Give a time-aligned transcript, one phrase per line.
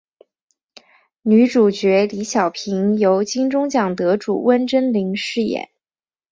[1.21, 5.69] 女主角李晓萍由金钟奖得主温贞菱饰演。